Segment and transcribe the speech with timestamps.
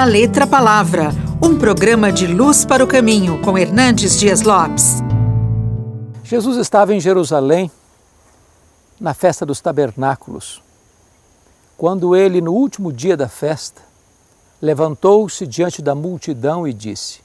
[0.00, 1.10] da Letra Palavra,
[1.42, 4.94] um programa de luz para o caminho com Hernandes Dias Lopes.
[6.24, 7.70] Jesus estava em Jerusalém
[8.98, 10.62] na festa dos tabernáculos.
[11.76, 13.82] Quando ele, no último dia da festa,
[14.62, 17.20] levantou-se diante da multidão e disse: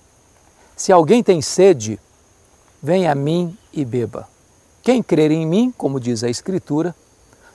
[0.76, 1.98] Se alguém tem sede,
[2.84, 4.28] venha a mim e beba.
[4.84, 6.94] Quem crer em mim, como diz a Escritura,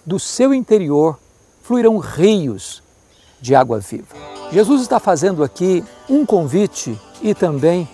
[0.07, 1.21] do seu interior
[1.63, 2.83] fluirão rios
[3.39, 4.40] de água viva.
[4.53, 7.89] Jesus está fazendo aqui um convite e também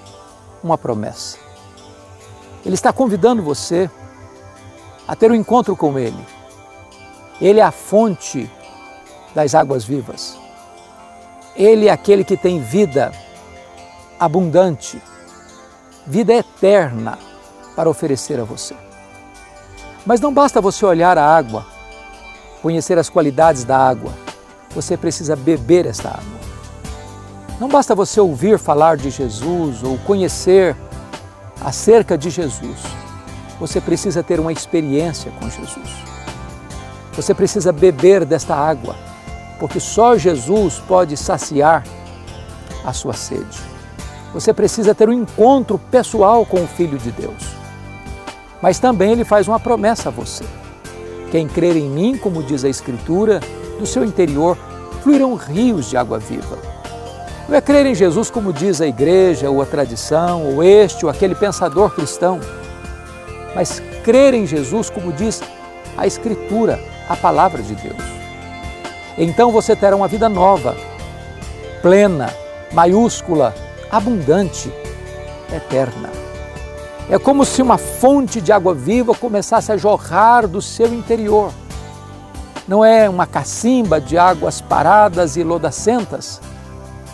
[0.63, 1.39] uma promessa.
[2.65, 3.91] Ele está convidando você
[5.07, 6.27] a ter um encontro com Ele.
[7.41, 8.51] Ele é a fonte
[9.35, 10.39] das águas vivas.
[11.55, 13.13] Ele é aquele que tem vida
[14.19, 15.01] abundante,
[16.07, 17.19] vida eterna
[17.75, 18.75] para oferecer a você.
[20.07, 21.67] Mas não basta você olhar a água,
[22.63, 24.13] conhecer as qualidades da água,
[24.77, 26.39] você precisa beber esta água.
[27.59, 30.77] Não basta você ouvir falar de Jesus ou conhecer
[31.65, 32.77] acerca de Jesus.
[33.59, 35.89] Você precisa ter uma experiência com Jesus.
[37.15, 38.95] Você precisa beber desta água,
[39.59, 41.83] porque só Jesus pode saciar
[42.85, 43.59] a sua sede.
[44.35, 47.57] Você precisa ter um encontro pessoal com o Filho de Deus.
[48.61, 50.45] Mas também ele faz uma promessa a você.
[51.31, 53.41] Quem crer em mim, como diz a Escritura,
[53.79, 54.57] do seu interior
[55.07, 56.59] fluirão rios de água viva.
[57.49, 61.11] Não é crer em Jesus como diz a igreja, ou a tradição, ou este ou
[61.11, 62.41] aquele pensador cristão,
[63.55, 65.41] mas crer em Jesus como diz
[65.97, 68.03] a Escritura, a palavra de Deus.
[69.17, 70.77] Então você terá uma vida nova,
[71.81, 72.29] plena,
[72.73, 73.55] maiúscula,
[73.89, 74.73] abundante,
[75.55, 76.11] eterna.
[77.09, 81.53] É como se uma fonte de água viva começasse a jorrar do seu interior.
[82.67, 86.41] Não é uma cacimba de águas paradas e lodacentas,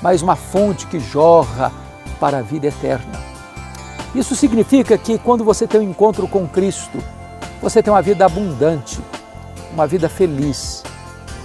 [0.01, 1.71] mas uma fonte que jorra
[2.19, 3.21] para a vida eterna.
[4.15, 6.99] Isso significa que quando você tem um encontro com Cristo,
[7.61, 8.99] você tem uma vida abundante,
[9.73, 10.83] uma vida feliz,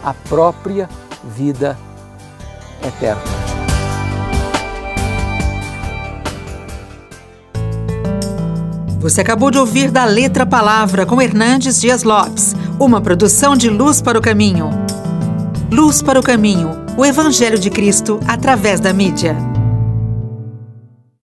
[0.04, 0.90] a própria
[1.24, 1.78] vida
[2.86, 3.22] eterna.
[9.00, 14.02] Você acabou de ouvir da Letra Palavra com Hernandes Dias Lopes, uma produção de Luz
[14.02, 14.70] para o Caminho.
[15.72, 19.57] Luz para o Caminho, o Evangelho de Cristo através da mídia.